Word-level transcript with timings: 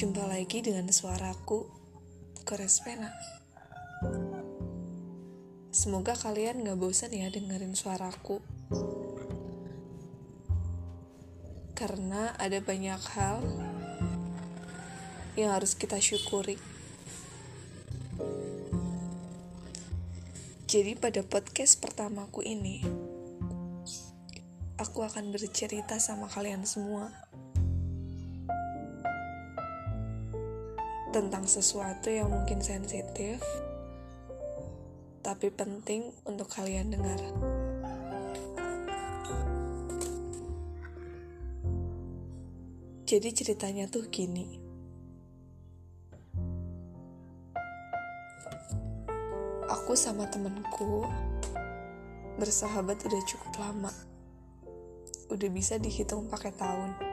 Jumpa 0.00 0.24
lagi 0.32 0.64
dengan 0.64 0.88
suaraku, 0.88 1.68
Korespena. 2.48 3.12
Semoga 5.68 6.16
kalian 6.16 6.64
gak 6.64 6.80
bosan 6.80 7.12
ya 7.12 7.28
dengerin 7.28 7.76
suaraku. 7.76 8.40
Karena 11.76 12.32
ada 12.40 12.64
banyak 12.64 12.96
hal 13.12 13.44
yang 15.36 15.52
harus 15.52 15.76
kita 15.76 16.00
syukuri. 16.00 16.56
Jadi 20.64 20.96
pada 20.96 21.20
podcast 21.20 21.76
pertamaku 21.76 22.40
ini, 22.48 22.80
aku 24.80 25.04
akan 25.04 25.28
bercerita 25.28 26.00
sama 26.00 26.24
kalian 26.24 26.64
semua 26.64 27.12
tentang 31.10 31.42
sesuatu 31.42 32.06
yang 32.06 32.30
mungkin 32.30 32.62
sensitif, 32.62 33.42
tapi 35.26 35.50
penting 35.50 36.14
untuk 36.22 36.46
kalian 36.46 36.94
dengar. 36.94 37.18
Jadi 43.10 43.28
ceritanya 43.34 43.90
tuh 43.90 44.06
gini. 44.06 44.62
Aku 49.66 49.98
sama 49.98 50.30
temenku 50.30 51.02
bersahabat 52.38 53.02
udah 53.02 53.22
cukup 53.26 53.52
lama. 53.58 53.90
Udah 55.26 55.50
bisa 55.50 55.74
dihitung 55.82 56.30
pakai 56.30 56.54
tahun 56.54 57.09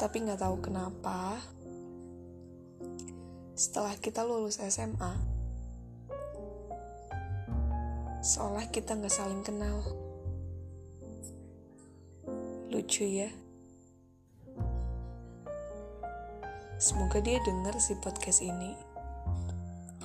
tapi 0.00 0.24
nggak 0.24 0.42
tahu 0.42 0.56
kenapa 0.62 1.38
setelah 3.54 3.94
kita 3.98 4.26
lulus 4.26 4.58
SMA 4.58 5.34
seolah 8.24 8.72
kita 8.72 8.96
nggak 8.96 9.12
saling 9.12 9.44
kenal. 9.44 9.84
Lucu 12.72 13.04
ya. 13.04 13.28
Semoga 16.80 17.20
dia 17.20 17.36
denger 17.44 17.76
si 17.76 17.92
podcast 18.00 18.40
ini. 18.40 18.72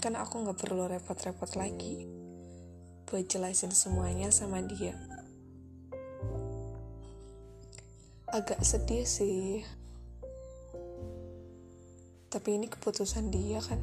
Karena 0.04 0.28
aku 0.28 0.44
nggak 0.44 0.60
perlu 0.60 0.92
repot-repot 0.92 1.56
lagi 1.56 2.12
buat 3.08 3.24
jelasin 3.24 3.72
semuanya 3.72 4.36
sama 4.36 4.60
dia. 4.68 5.00
Agak 8.30 8.62
sedih 8.68 9.08
sih 9.08 9.64
tapi 12.30 12.62
ini 12.62 12.70
keputusan 12.70 13.34
dia 13.34 13.58
kan. 13.58 13.82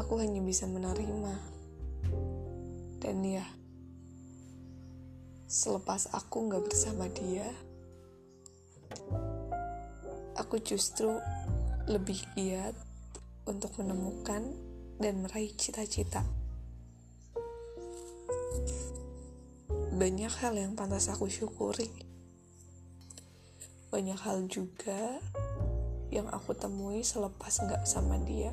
Aku 0.00 0.16
hanya 0.16 0.40
bisa 0.40 0.64
menerima. 0.64 1.36
Dan 3.04 3.20
ya, 3.20 3.44
selepas 5.44 6.08
aku 6.16 6.48
nggak 6.48 6.64
bersama 6.64 7.04
dia, 7.12 7.44
aku 10.40 10.56
justru 10.64 11.12
lebih 11.84 12.24
giat 12.32 12.72
untuk 13.44 13.76
menemukan 13.76 14.56
dan 14.96 15.20
meraih 15.20 15.52
cita-cita. 15.52 16.24
Banyak 19.92 20.32
hal 20.40 20.56
yang 20.56 20.72
pantas 20.72 21.12
aku 21.12 21.28
syukuri. 21.28 21.92
Banyak 23.92 24.16
hal 24.24 24.48
juga 24.48 25.20
yang 26.12 26.28
aku 26.28 26.52
temui 26.52 27.00
selepas 27.00 27.64
nggak 27.64 27.88
sama 27.88 28.20
dia. 28.20 28.52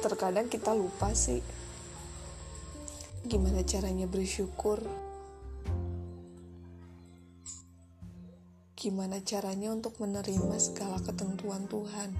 Terkadang 0.00 0.48
kita 0.48 0.72
lupa 0.72 1.12
sih 1.12 1.44
gimana 3.28 3.60
caranya 3.60 4.08
bersyukur. 4.08 4.80
Gimana 8.72 9.20
caranya 9.20 9.68
untuk 9.76 10.00
menerima 10.00 10.56
segala 10.56 10.96
ketentuan 11.04 11.68
Tuhan. 11.68 12.10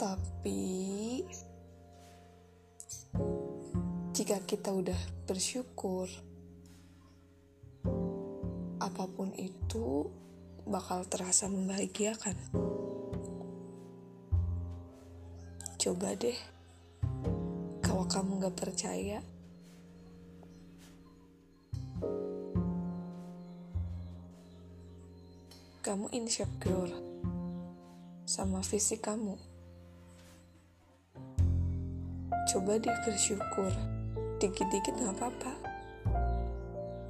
Tapi 0.00 1.03
jika 4.24 4.40
kita 4.48 4.72
udah 4.72 4.96
bersyukur, 5.28 6.08
apa 8.80 9.04
pun 9.04 9.28
itu 9.36 10.08
bakal 10.64 11.04
terasa 11.04 11.44
membahagiakan. 11.44 12.32
Coba 15.76 16.16
deh, 16.16 16.40
kalau 17.84 18.08
kamu 18.08 18.48
gak 18.48 18.56
percaya, 18.56 19.20
kamu 25.84 26.08
insecure 26.16 26.96
sama 28.24 28.64
fisik 28.64 29.04
kamu. 29.04 29.36
Coba 32.48 32.80
deh 32.80 32.96
bersyukur 33.04 33.68
dikit-dikit 34.44 34.92
gak 35.00 35.16
apa-apa. 35.16 35.52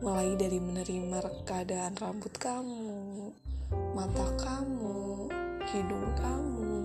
Mulai 0.06 0.38
dari 0.38 0.62
menerima 0.62 1.18
keadaan 1.42 1.98
rambut 1.98 2.30
kamu 2.38 3.34
mata 3.90 4.26
kamu 4.38 5.26
hidung 5.66 6.14
kamu. 6.14 6.78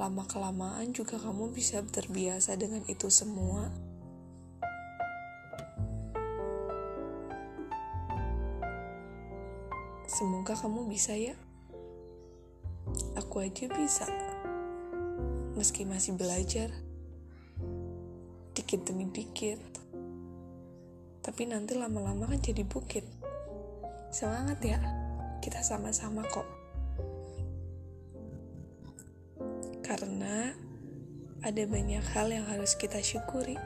Lama 0.00 0.24
kelamaan 0.24 0.96
juga 0.96 1.20
kamu 1.20 1.52
bisa 1.52 1.84
terbiasa 1.84 2.56
dengan 2.56 2.80
itu 2.88 3.12
semua. 3.12 3.68
Semoga 10.08 10.56
kamu 10.56 10.88
bisa 10.88 11.12
ya. 11.12 11.36
Aku 13.20 13.44
aja 13.44 13.68
bisa. 13.68 14.08
Meski 15.52 15.84
masih 15.84 16.16
belajar 16.16 16.87
dikit 18.68 18.84
demi 18.84 19.08
dikit 19.08 19.78
tapi 21.28 21.44
nanti 21.44 21.76
lama-lama 21.76 22.24
kan 22.24 22.40
jadi 22.40 22.64
bukit. 22.64 23.04
Semangat 24.08 24.64
ya. 24.64 24.80
Kita 25.44 25.60
sama-sama 25.60 26.24
kok. 26.24 26.48
Karena 29.84 30.56
ada 31.44 31.62
banyak 31.68 32.00
hal 32.16 32.32
yang 32.32 32.48
harus 32.48 32.72
kita 32.80 33.04
syukuri 33.04 33.60